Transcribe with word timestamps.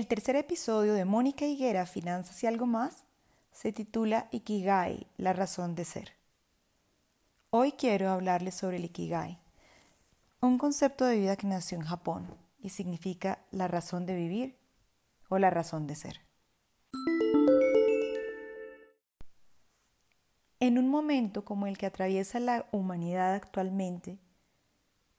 El 0.00 0.06
tercer 0.06 0.34
episodio 0.34 0.94
de 0.94 1.04
Mónica 1.04 1.44
Higuera, 1.44 1.84
Finanzas 1.84 2.42
y 2.42 2.46
algo 2.46 2.64
más, 2.64 3.04
se 3.52 3.70
titula 3.70 4.28
Ikigai, 4.30 5.06
la 5.18 5.34
razón 5.34 5.74
de 5.74 5.84
ser. 5.84 6.14
Hoy 7.50 7.72
quiero 7.72 8.08
hablarles 8.08 8.54
sobre 8.54 8.78
el 8.78 8.86
Ikigai, 8.86 9.38
un 10.40 10.56
concepto 10.56 11.04
de 11.04 11.18
vida 11.18 11.36
que 11.36 11.46
nació 11.46 11.76
en 11.76 11.84
Japón 11.84 12.34
y 12.62 12.70
significa 12.70 13.44
la 13.50 13.68
razón 13.68 14.06
de 14.06 14.16
vivir 14.16 14.56
o 15.28 15.38
la 15.38 15.50
razón 15.50 15.86
de 15.86 15.94
ser. 15.94 16.22
En 20.60 20.78
un 20.78 20.88
momento 20.88 21.44
como 21.44 21.66
el 21.66 21.76
que 21.76 21.84
atraviesa 21.84 22.40
la 22.40 22.64
humanidad 22.72 23.34
actualmente, 23.34 24.18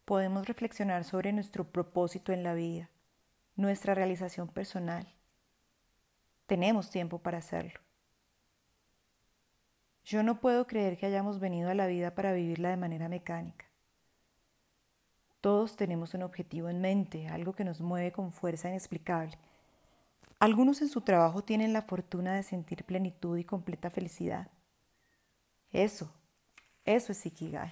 podemos 0.06 0.48
reflexionar 0.48 1.04
sobre 1.04 1.34
nuestro 1.34 1.72
propósito 1.72 2.34
en 2.34 2.42
la 2.42 2.56
vida, 2.56 2.90
nuestra 3.62 3.96
realización 3.96 4.48
personal. 4.48 5.08
Tenemos 6.48 6.90
tiempo 6.90 7.20
para 7.20 7.38
hacerlo. 7.38 7.80
Yo 10.04 10.24
no 10.24 10.40
puedo 10.40 10.68
creer 10.68 10.98
que 10.98 11.06
hayamos 11.06 11.40
venido 11.40 11.70
a 11.70 11.76
la 11.76 11.88
vida 11.88 12.16
para 12.16 12.34
vivirla 12.34 12.70
de 12.70 12.78
manera 12.78 13.08
mecánica. 13.08 13.66
Todos 15.40 15.76
tenemos 15.76 16.14
un 16.14 16.24
objetivo 16.24 16.70
en 16.70 16.82
mente, 16.82 17.28
algo 17.28 17.54
que 17.54 17.64
nos 17.64 17.82
mueve 17.82 18.12
con 18.12 18.32
fuerza 18.32 18.70
inexplicable. 18.70 19.38
Algunos 20.40 20.82
en 20.82 20.90
su 20.90 21.02
trabajo 21.02 21.44
tienen 21.44 21.72
la 21.72 21.84
fortuna 21.84 22.34
de 22.34 22.44
sentir 22.44 22.84
plenitud 22.84 23.38
y 23.38 23.44
completa 23.44 23.90
felicidad. 23.90 24.48
Eso, 25.72 26.12
eso 26.84 27.12
es 27.12 27.26
Ikigai. 27.26 27.72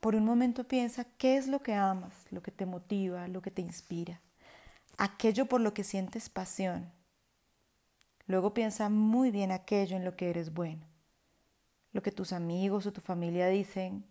Por 0.00 0.14
un 0.14 0.24
momento 0.24 0.64
piensa 0.64 1.04
qué 1.18 1.36
es 1.36 1.46
lo 1.46 1.62
que 1.62 1.74
amas, 1.74 2.14
lo 2.30 2.42
que 2.42 2.50
te 2.50 2.64
motiva, 2.64 3.28
lo 3.28 3.42
que 3.42 3.50
te 3.50 3.60
inspira, 3.60 4.20
aquello 4.96 5.46
por 5.46 5.60
lo 5.60 5.74
que 5.74 5.84
sientes 5.84 6.30
pasión. 6.30 6.90
Luego 8.26 8.54
piensa 8.54 8.88
muy 8.88 9.30
bien 9.30 9.52
aquello 9.52 9.96
en 9.96 10.04
lo 10.04 10.16
que 10.16 10.30
eres 10.30 10.54
bueno, 10.54 10.86
lo 11.92 12.02
que 12.02 12.12
tus 12.12 12.32
amigos 12.32 12.86
o 12.86 12.92
tu 12.92 13.00
familia 13.00 13.48
dicen 13.48 14.04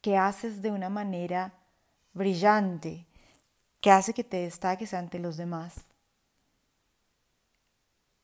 que 0.00 0.16
haces 0.16 0.62
de 0.62 0.70
una 0.70 0.88
manera 0.88 1.54
brillante, 2.12 3.06
que 3.80 3.90
hace 3.90 4.14
que 4.14 4.24
te 4.24 4.38
destaques 4.38 4.94
ante 4.94 5.18
los 5.18 5.36
demás. 5.36 5.84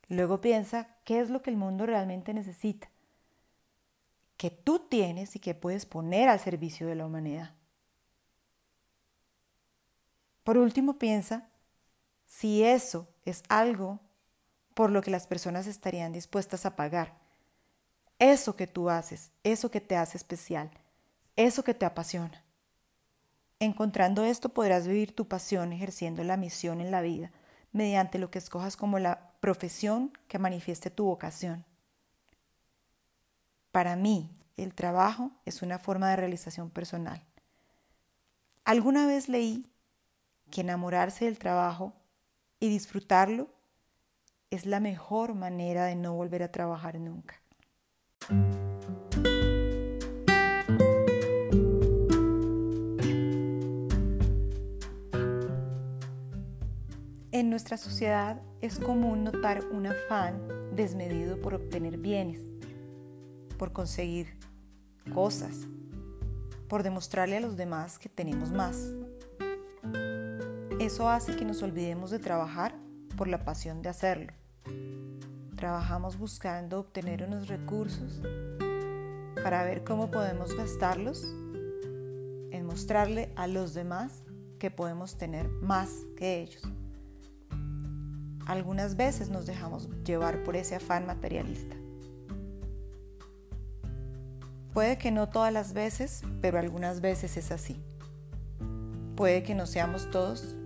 Luego 0.09 0.41
piensa 0.41 0.89
qué 1.05 1.21
es 1.21 1.31
lo 1.31 1.43
que 1.43 1.51
el 1.51 1.57
mundo 1.57 1.87
realmente 1.87 2.35
necesita, 2.35 2.89
que 4.37 4.51
tú 4.51 4.81
tienes 4.89 5.37
y 5.37 5.39
que 5.39 5.55
puedes 5.55 5.87
poner 5.87 6.29
al 6.29 6.41
servicio 6.41 6.87
de 6.87 6.95
la 6.95 7.07
humanidad. 7.07 7.55
Por 10.45 10.59
último, 10.59 10.99
piensa 10.99 11.49
si 12.27 12.65
eso 12.65 13.09
es 13.25 13.43
algo 13.49 14.01
por 14.75 14.91
lo 14.91 15.03
que 15.03 15.11
las 15.11 15.27
personas 15.27 15.67
estarían 15.67 16.13
dispuestas 16.13 16.67
a 16.67 16.77
pagar. 16.77 17.15
Eso 18.19 18.57
que 18.57 18.67
tú 18.67 18.91
haces, 18.91 19.31
eso 19.45 19.71
que 19.71 19.81
te 19.81 19.97
hace 19.97 20.17
especial, 20.17 20.71
eso 21.37 21.63
que 21.63 21.75
te 21.75 21.85
apasiona. 21.85 22.45
Encontrando 23.59 24.25
esto 24.25 24.49
podrás 24.49 24.87
vivir 24.87 25.15
tu 25.15 25.29
pasión 25.29 25.73
ejerciendo 25.73 26.25
la 26.25 26.37
misión 26.37 26.81
en 26.81 26.91
la 26.91 27.01
vida 27.01 27.31
mediante 27.71 28.19
lo 28.19 28.31
que 28.31 28.39
escojas 28.39 28.77
como 28.77 28.99
la 28.99 29.33
profesión 29.41 30.13
que 30.29 30.39
manifieste 30.39 30.91
tu 30.91 31.05
vocación. 31.05 31.65
Para 33.73 33.97
mí, 33.97 34.31
el 34.59 34.75
trabajo 34.75 35.31
es 35.47 35.63
una 35.63 35.79
forma 35.79 36.11
de 36.11 36.17
realización 36.17 36.69
personal. 36.69 37.25
Alguna 38.65 39.07
vez 39.07 39.31
leí 39.31 39.67
que 40.51 40.61
enamorarse 40.61 41.25
del 41.25 41.39
trabajo 41.39 41.95
y 42.61 42.69
disfrutarlo 42.69 43.49
es 44.51 44.67
la 44.67 44.79
mejor 44.79 45.35
manera 45.35 45.87
de 45.87 45.97
no 45.97 46.13
volver 46.13 46.43
a 46.43 46.53
trabajar 46.53 47.01
nunca. 47.01 47.41
En 57.33 57.49
nuestra 57.49 57.79
sociedad 57.79 58.43
es 58.61 58.79
común 58.79 59.25
notar 59.25 59.65
un 59.73 59.87
afán 59.87 60.47
desmedido 60.77 61.41
por 61.41 61.55
obtener 61.55 61.97
bienes, 61.97 62.53
por 63.53 63.73
conseguir 63.73 64.37
cosas, 65.15 65.67
por 66.69 66.83
demostrarle 66.83 67.37
a 67.37 67.41
los 67.41 67.57
demás 67.57 67.99
que 67.99 68.09
tenemos 68.09 68.53
más. 68.53 68.77
Eso 70.81 71.09
hace 71.09 71.37
que 71.37 71.45
nos 71.45 71.63
olvidemos 71.63 72.11
de 72.11 72.19
trabajar 72.19 72.75
por 73.17 73.29
la 73.29 73.45
pasión 73.45 73.83
de 73.83 73.89
hacerlo. 73.89 74.33
Trabajamos 75.57 76.19
buscando 76.19 76.81
obtener 76.81 77.23
unos 77.23 77.47
recursos 77.49 78.21
para 79.43 79.65
ver 79.65 79.85
cómo 79.85 80.11
podemos 80.11 80.57
gastarlos 80.57 81.25
en 82.51 82.65
mostrarle 82.67 83.33
a 83.37 83.47
los 83.47 83.75
demás 83.75 84.25
que 84.59 84.71
podemos 84.71 85.17
tener 85.17 85.49
más 85.49 85.91
que 86.17 86.41
ellos. 86.41 86.63
Algunas 88.47 88.97
veces 88.97 89.29
nos 89.29 89.47
dejamos 89.47 89.89
llevar 90.05 90.43
por 90.43 90.57
ese 90.57 90.75
afán 90.75 91.07
materialista. 91.07 91.77
Puede 94.73 94.97
que 94.99 95.11
no 95.11 95.29
todas 95.29 95.53
las 95.53 95.73
veces, 95.73 96.23
pero 96.41 96.59
algunas 96.59 97.01
veces 97.01 97.37
es 97.37 97.53
así. 97.53 97.83
Puede 99.17 99.43
que 99.43 99.55
no 99.55 99.67
seamos 99.67 100.11
todos, 100.11 100.57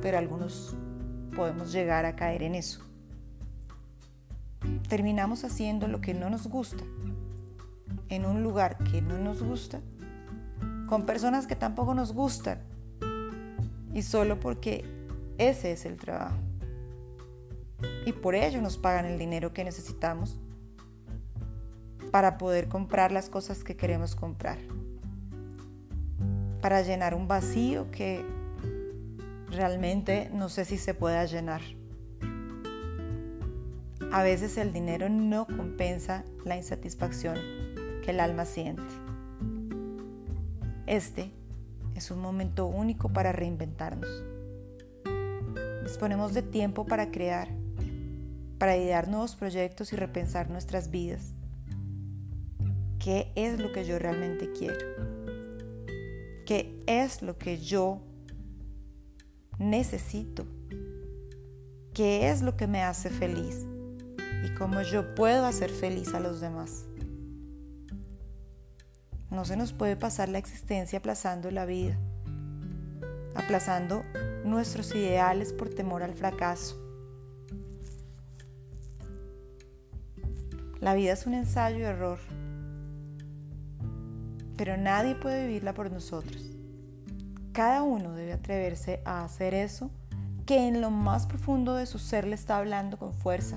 pero 0.00 0.18
algunos 0.18 0.76
podemos 1.34 1.72
llegar 1.72 2.04
a 2.04 2.16
caer 2.16 2.42
en 2.42 2.54
eso. 2.54 2.80
Terminamos 4.88 5.44
haciendo 5.44 5.88
lo 5.88 6.00
que 6.00 6.14
no 6.14 6.30
nos 6.30 6.46
gusta, 6.46 6.84
en 8.08 8.24
un 8.24 8.42
lugar 8.42 8.78
que 8.78 9.02
no 9.02 9.18
nos 9.18 9.42
gusta, 9.42 9.80
con 10.86 11.06
personas 11.06 11.46
que 11.46 11.56
tampoco 11.56 11.94
nos 11.94 12.12
gustan, 12.12 12.60
y 13.92 14.02
solo 14.02 14.38
porque 14.38 14.84
ese 15.38 15.72
es 15.72 15.86
el 15.86 15.96
trabajo 15.96 16.36
y 18.06 18.12
por 18.12 18.34
ello 18.34 18.60
nos 18.60 18.76
pagan 18.76 19.06
el 19.06 19.18
dinero 19.18 19.52
que 19.52 19.64
necesitamos 19.64 20.38
para 22.10 22.38
poder 22.38 22.68
comprar 22.68 23.12
las 23.12 23.28
cosas 23.28 23.64
que 23.64 23.76
queremos 23.76 24.14
comprar, 24.14 24.58
para 26.60 26.82
llenar 26.82 27.14
un 27.14 27.28
vacío 27.28 27.90
que 27.90 28.24
realmente 29.50 30.30
no 30.32 30.48
sé 30.48 30.64
si 30.64 30.76
se 30.76 30.94
pueda 30.94 31.24
llenar. 31.24 31.60
A 34.12 34.22
veces 34.22 34.56
el 34.56 34.72
dinero 34.72 35.08
no 35.08 35.46
compensa 35.46 36.24
la 36.44 36.56
insatisfacción 36.56 37.36
que 38.04 38.10
el 38.10 38.20
alma 38.20 38.44
siente. 38.44 38.82
Este 40.86 41.30
es 41.94 42.10
un 42.10 42.18
momento 42.20 42.66
único 42.66 43.08
para 43.08 43.30
reinventarnos. 43.30 44.10
Disponemos 45.84 46.34
de 46.34 46.42
tiempo 46.42 46.86
para 46.86 47.10
crear 47.10 47.48
para 48.60 48.76
idear 48.76 49.08
nuevos 49.08 49.36
proyectos 49.36 49.94
y 49.94 49.96
repensar 49.96 50.50
nuestras 50.50 50.90
vidas. 50.90 51.32
¿Qué 53.02 53.32
es 53.34 53.58
lo 53.58 53.72
que 53.72 53.84
yo 53.84 53.98
realmente 53.98 54.52
quiero? 54.52 54.86
¿Qué 56.46 56.82
es 56.86 57.22
lo 57.22 57.38
que 57.38 57.58
yo 57.58 58.02
necesito? 59.58 60.46
¿Qué 61.94 62.30
es 62.30 62.42
lo 62.42 62.56
que 62.56 62.66
me 62.66 62.82
hace 62.82 63.10
feliz? 63.10 63.66
¿Y 64.44 64.54
cómo 64.54 64.82
yo 64.82 65.14
puedo 65.14 65.46
hacer 65.46 65.70
feliz 65.70 66.14
a 66.14 66.20
los 66.20 66.40
demás? 66.40 66.84
No 69.30 69.44
se 69.44 69.56
nos 69.56 69.72
puede 69.72 69.96
pasar 69.96 70.28
la 70.28 70.38
existencia 70.38 70.98
aplazando 70.98 71.50
la 71.50 71.64
vida, 71.64 71.98
aplazando 73.34 74.04
nuestros 74.44 74.94
ideales 74.94 75.52
por 75.52 75.70
temor 75.70 76.02
al 76.02 76.14
fracaso 76.14 76.80
La 80.80 80.94
vida 80.94 81.12
es 81.12 81.26
un 81.26 81.34
ensayo 81.34 81.78
y 81.78 81.82
error, 81.82 82.18
pero 84.60 84.76
nadie 84.76 85.14
puede 85.14 85.46
vivirla 85.46 85.72
por 85.72 85.90
nosotros. 85.90 86.50
Cada 87.54 87.82
uno 87.82 88.12
debe 88.12 88.34
atreverse 88.34 89.00
a 89.06 89.24
hacer 89.24 89.54
eso 89.54 89.90
que 90.44 90.68
en 90.68 90.82
lo 90.82 90.90
más 90.90 91.26
profundo 91.26 91.76
de 91.76 91.86
su 91.86 91.98
ser 91.98 92.26
le 92.26 92.34
está 92.34 92.58
hablando 92.58 92.98
con 92.98 93.14
fuerza. 93.14 93.56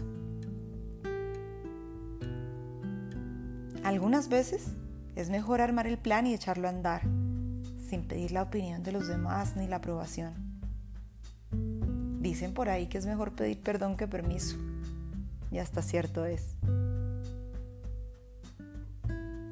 Algunas 3.83 4.29
veces 4.29 4.77
es 5.17 5.29
mejor 5.29 5.59
armar 5.59 5.87
el 5.87 5.97
plan 5.97 6.25
y 6.25 6.33
echarlo 6.33 6.67
a 6.67 6.71
andar, 6.71 7.01
sin 7.01 8.07
pedir 8.07 8.31
la 8.31 8.43
opinión 8.43 8.81
de 8.83 8.93
los 8.93 9.09
demás 9.09 9.57
ni 9.57 9.67
la 9.67 9.75
aprobación. 9.75 10.33
Dicen 12.21 12.53
por 12.53 12.69
ahí 12.69 12.87
que 12.87 12.99
es 12.99 13.05
mejor 13.05 13.33
pedir 13.33 13.59
perdón 13.61 13.97
que 13.97 14.07
permiso, 14.07 14.55
y 15.51 15.57
hasta 15.57 15.81
cierto 15.81 16.23
es. 16.23 16.55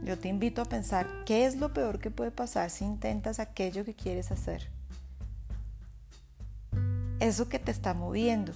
Yo 0.03 0.17
te 0.17 0.29
invito 0.29 0.61
a 0.61 0.65
pensar 0.65 1.07
qué 1.25 1.45
es 1.45 1.57
lo 1.57 1.73
peor 1.73 1.99
que 1.99 2.11
puede 2.11 2.31
pasar 2.31 2.69
si 2.69 2.85
intentas 2.85 3.39
aquello 3.39 3.85
que 3.85 3.93
quieres 3.93 4.31
hacer. 4.31 4.69
eso 7.21 7.47
que 7.47 7.59
te 7.59 7.71
está 7.71 7.93
moviendo. 7.93 8.51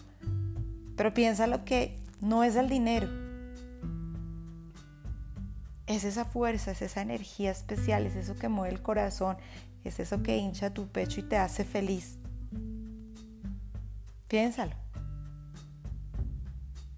Pero 0.98 1.14
piensa 1.14 1.48
lo 1.48 1.64
que 1.64 1.98
no 2.20 2.44
es 2.44 2.56
el 2.56 2.68
dinero. 2.68 3.08
Es 5.88 6.04
esa 6.04 6.26
fuerza, 6.26 6.72
es 6.72 6.82
esa 6.82 7.02
energía 7.02 7.52
especial, 7.52 8.08
es 8.08 8.16
eso 8.16 8.36
que 8.36 8.50
mueve 8.50 8.74
el 8.74 8.82
corazón, 8.82 9.38
es 9.84 10.00
eso 10.00 10.24
que 10.24 10.38
hincha 10.38 10.74
tu 10.74 10.88
pecho 10.88 11.20
y 11.20 11.24
te 11.24 11.38
hace 11.38 11.64
feliz. 11.64 12.18
Piénsalo. 14.28 14.74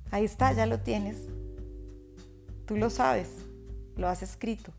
Ahí 0.10 0.24
está, 0.24 0.54
ya 0.54 0.66
lo 0.66 0.80
tienes. 0.80 1.18
Tú 2.66 2.78
lo 2.78 2.90
sabes, 2.90 3.30
lo 3.98 4.08
has 4.08 4.22
escrito, 4.22 4.72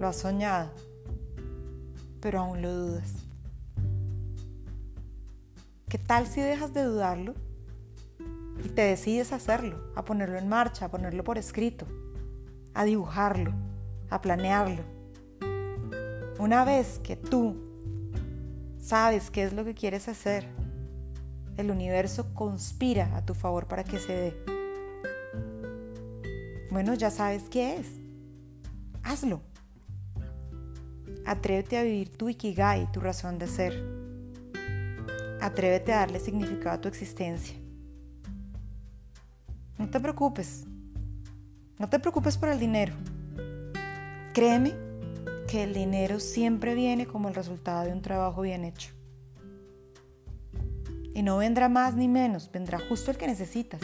lo 0.00 0.08
has 0.08 0.16
soñado, 0.16 0.70
pero 2.20 2.40
aún 2.40 2.62
lo 2.62 2.72
dudas. 2.72 3.12
¿Qué 5.88 5.98
tal 5.98 6.26
si 6.26 6.40
dejas 6.40 6.72
de 6.72 6.82
dudarlo 6.82 7.34
y 8.64 8.68
te 8.70 8.82
decides 8.82 9.32
a 9.32 9.36
hacerlo, 9.36 9.92
a 9.94 10.04
ponerlo 10.04 10.38
en 10.38 10.48
marcha, 10.48 10.86
a 10.86 10.90
ponerlo 10.90 11.22
por 11.22 11.38
escrito, 11.38 11.86
a 12.74 12.84
dibujarlo, 12.84 13.52
a 14.10 14.20
planearlo? 14.20 14.82
Una 16.38 16.64
vez 16.64 16.98
que 16.98 17.16
tú 17.16 17.56
sabes 18.78 19.30
qué 19.30 19.44
es 19.44 19.52
lo 19.52 19.64
que 19.64 19.74
quieres 19.74 20.08
hacer, 20.08 20.48
el 21.56 21.70
universo 21.70 22.34
conspira 22.34 23.16
a 23.16 23.24
tu 23.24 23.34
favor 23.34 23.66
para 23.66 23.84
que 23.84 23.98
se 23.98 24.12
dé. 24.12 24.55
Bueno, 26.76 26.92
ya 26.92 27.10
sabes 27.10 27.44
qué 27.48 27.78
es. 27.78 27.86
Hazlo. 29.02 29.40
Atrévete 31.24 31.78
a 31.78 31.82
vivir 31.82 32.14
tu 32.14 32.28
ikigai, 32.28 32.92
tu 32.92 33.00
razón 33.00 33.38
de 33.38 33.46
ser. 33.46 33.82
Atrévete 35.40 35.94
a 35.94 36.00
darle 36.00 36.20
significado 36.20 36.76
a 36.76 36.80
tu 36.82 36.88
existencia. 36.88 37.56
No 39.78 39.88
te 39.88 39.98
preocupes. 39.98 40.66
No 41.78 41.88
te 41.88 41.98
preocupes 41.98 42.36
por 42.36 42.50
el 42.50 42.58
dinero. 42.58 42.92
Créeme 44.34 44.74
que 45.48 45.62
el 45.62 45.72
dinero 45.72 46.20
siempre 46.20 46.74
viene 46.74 47.06
como 47.06 47.30
el 47.30 47.34
resultado 47.34 47.86
de 47.86 47.92
un 47.94 48.02
trabajo 48.02 48.42
bien 48.42 48.66
hecho. 48.66 48.90
Y 51.14 51.22
no 51.22 51.38
vendrá 51.38 51.70
más 51.70 51.96
ni 51.96 52.06
menos, 52.06 52.52
vendrá 52.52 52.78
justo 52.86 53.10
el 53.10 53.16
que 53.16 53.28
necesitas. 53.28 53.80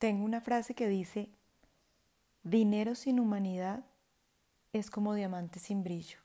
Tengo 0.00 0.24
una 0.24 0.40
frase 0.40 0.74
que 0.74 0.88
dice, 0.88 1.28
dinero 2.42 2.94
sin 2.94 3.20
humanidad 3.20 3.84
es 4.72 4.90
como 4.90 5.12
diamante 5.12 5.58
sin 5.58 5.84
brillo. 5.84 6.18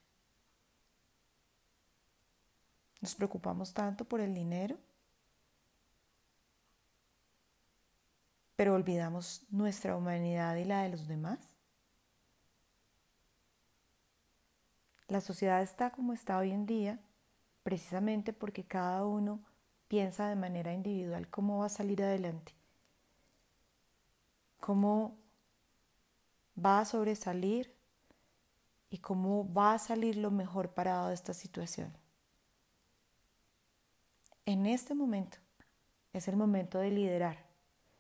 Nos 3.02 3.16
preocupamos 3.16 3.74
tanto 3.74 4.06
por 4.06 4.22
el 4.22 4.34
dinero, 4.34 4.78
pero 8.56 8.76
olvidamos 8.76 9.44
nuestra 9.50 9.98
humanidad 9.98 10.56
y 10.56 10.64
la 10.64 10.84
de 10.84 10.90
los 10.92 11.10
demás. 11.10 11.40
La 15.10 15.20
sociedad 15.20 15.62
está 15.62 15.92
como 15.92 16.14
está 16.14 16.38
hoy 16.38 16.52
en 16.52 16.66
día 16.66 16.98
precisamente 17.64 18.32
porque 18.32 18.64
cada 18.64 19.06
uno 19.06 19.44
piensa 19.90 20.30
de 20.30 20.38
manera 20.38 20.72
individual 20.72 21.28
cómo 21.28 21.60
va 21.60 21.66
a 21.66 21.70
salir 21.70 22.02
adelante, 22.02 22.55
cómo 24.66 25.20
va 26.58 26.80
a 26.80 26.86
sobresalir 26.86 27.76
y 28.90 28.98
cómo 28.98 29.54
va 29.54 29.74
a 29.74 29.80
salir 29.80 30.18
lo 30.18 30.32
mejor 30.32 30.74
parado 30.74 31.10
de 31.10 31.14
esta 31.14 31.36
situación 31.36 31.96
en 34.48 34.66
este 34.66 34.96
momento 34.96 35.38
es 36.14 36.28
el 36.28 36.36
momento 36.36 36.80
de 36.80 36.90
liderar, 36.90 37.38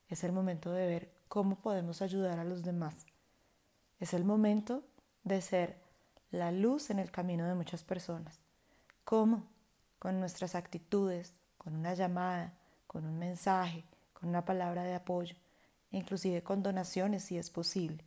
es 0.09 0.23
el 0.23 0.31
momento 0.31 0.71
de 0.71 0.87
ver 0.87 1.13
cómo 1.27 1.57
podemos 1.57 2.01
ayudar 2.01 2.39
a 2.39 2.43
los 2.43 2.63
demás, 2.63 3.05
es 3.99 4.15
el 4.15 4.23
momento 4.23 4.83
de 5.23 5.41
ser 5.41 5.77
la 6.31 6.51
luz 6.51 6.89
en 6.89 6.97
el 6.97 7.11
camino 7.11 7.47
de 7.47 7.55
muchas 7.55 7.83
personas. 7.83 8.41
¿Cómo? 9.03 9.43
Con 9.99 10.19
nuestras 10.19 10.55
actitudes, 10.55 11.39
con 11.57 11.75
una 11.75 11.93
llamada, 11.93 12.53
con 12.87 13.05
un 13.05 13.19
mensaje, 13.19 13.83
con 14.13 14.29
una 14.29 14.45
palabra 14.45 14.83
de 14.83 14.95
apoyo, 14.95 15.35
inclusive 15.91 16.43
con 16.43 16.63
donaciones 16.63 17.23
si 17.23 17.37
es 17.37 17.49
posible. 17.49 18.03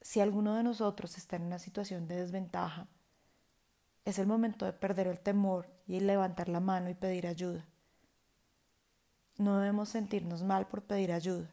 Si 0.00 0.20
alguno 0.20 0.54
de 0.54 0.62
nosotros 0.62 1.18
está 1.18 1.36
en 1.36 1.42
una 1.42 1.58
situación 1.58 2.08
de 2.08 2.16
desventaja, 2.16 2.88
es 4.04 4.18
el 4.18 4.26
momento 4.26 4.64
de 4.64 4.72
perder 4.72 5.06
el 5.06 5.20
temor 5.20 5.68
y 5.86 6.00
levantar 6.00 6.48
la 6.48 6.60
mano 6.60 6.90
y 6.90 6.94
pedir 6.94 7.26
ayuda. 7.26 7.66
No 9.36 9.58
debemos 9.58 9.88
sentirnos 9.90 10.42
mal 10.42 10.66
por 10.66 10.82
pedir 10.82 11.12
ayuda. 11.12 11.50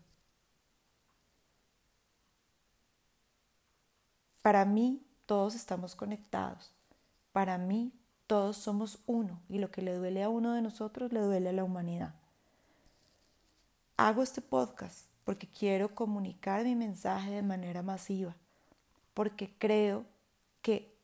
Para 4.41 4.65
mí 4.65 5.05
todos 5.25 5.55
estamos 5.55 5.95
conectados. 5.95 6.71
Para 7.33 7.57
mí 7.57 7.94
todos 8.27 8.57
somos 8.57 8.99
uno 9.05 9.41
y 9.49 9.59
lo 9.59 9.71
que 9.71 9.81
le 9.81 9.94
duele 9.95 10.23
a 10.23 10.29
uno 10.29 10.53
de 10.53 10.61
nosotros 10.61 11.11
le 11.11 11.19
duele 11.19 11.49
a 11.49 11.53
la 11.53 11.63
humanidad. 11.63 12.15
Hago 13.99 14.21
este 14.21 14.41
podcast 14.41 15.07
porque 15.25 15.47
quiero 15.47 15.95
comunicar 15.95 16.63
mi 16.63 16.75
mensaje 16.75 17.31
de 17.31 17.41
manera 17.41 17.81
masiva, 17.81 18.35
porque 19.15 19.51
creo 19.57 20.05
que 20.61 20.95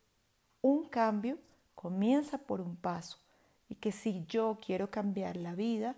un 0.61 0.87
cambio 0.89 1.39
comienza 1.73 2.37
por 2.37 2.61
un 2.61 2.75
paso 2.75 3.17
y 3.67 3.73
que 3.73 3.91
si 3.91 4.23
yo 4.27 4.59
quiero 4.63 4.91
cambiar 4.91 5.37
la 5.37 5.55
vida 5.55 5.95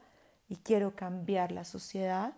y 0.47 0.55
quiero 0.55 0.95
cambiar 0.95 1.51
la 1.51 1.65
sociedad, 1.65 2.33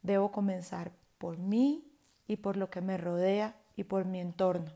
debo 0.00 0.32
comenzar 0.32 0.90
por 1.18 1.36
mí 1.36 1.84
y 2.26 2.36
por 2.36 2.56
lo 2.56 2.70
que 2.70 2.80
me 2.80 2.96
rodea 2.96 3.54
y 3.76 3.84
por 3.84 4.06
mi 4.06 4.20
entorno. 4.20 4.72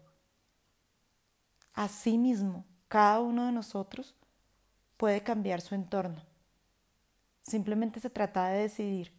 Asimismo, 1.72 2.66
cada 2.88 3.20
uno 3.20 3.46
de 3.46 3.52
nosotros 3.52 4.14
puede 4.98 5.22
cambiar 5.22 5.62
su 5.62 5.74
entorno. 5.74 6.35
Simplemente 7.46 8.00
se 8.00 8.10
trata 8.10 8.48
de 8.48 8.62
decidir 8.62 9.12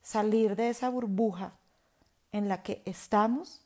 salir 0.00 0.54
de 0.54 0.68
esa 0.68 0.88
burbuja 0.88 1.52
en 2.30 2.48
la 2.48 2.62
que 2.62 2.82
estamos 2.84 3.62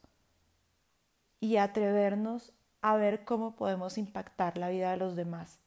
y 1.40 1.58
atrevernos 1.58 2.54
a 2.80 2.96
ver 2.96 3.26
cómo 3.26 3.54
podemos 3.54 3.98
impactar 3.98 4.56
la 4.56 4.70
vida 4.70 4.92
de 4.92 4.96
los 4.96 5.14
demás. 5.14 5.58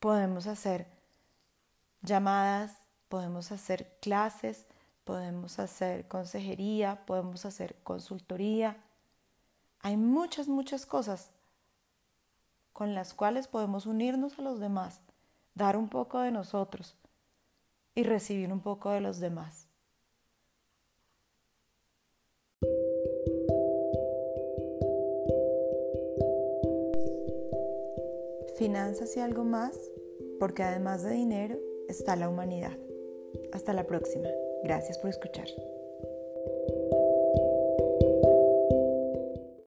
Podemos 0.00 0.48
hacer 0.48 0.88
llamadas, 2.02 2.78
podemos 3.08 3.52
hacer 3.52 3.96
clases, 4.00 4.66
podemos 5.04 5.60
hacer 5.60 6.08
consejería, 6.08 7.06
podemos 7.06 7.44
hacer 7.46 7.76
consultoría. 7.84 8.76
Hay 9.78 9.96
muchas, 9.96 10.48
muchas 10.48 10.84
cosas 10.84 11.30
con 12.72 12.92
las 12.92 13.14
cuales 13.14 13.46
podemos 13.46 13.86
unirnos 13.86 14.36
a 14.40 14.42
los 14.42 14.58
demás, 14.58 15.00
dar 15.54 15.76
un 15.76 15.88
poco 15.88 16.20
de 16.20 16.30
nosotros 16.30 16.96
y 17.94 18.02
recibir 18.04 18.52
un 18.52 18.60
poco 18.60 18.90
de 18.90 19.00
los 19.00 19.20
demás. 19.20 19.68
finanzas 28.62 29.16
y 29.16 29.20
algo 29.20 29.42
más, 29.42 29.76
porque 30.38 30.62
además 30.62 31.02
de 31.02 31.10
dinero 31.10 31.58
está 31.88 32.14
la 32.14 32.28
humanidad. 32.28 32.78
Hasta 33.52 33.72
la 33.72 33.88
próxima. 33.88 34.28
Gracias 34.62 34.98
por 34.98 35.10
escuchar. 35.10 35.48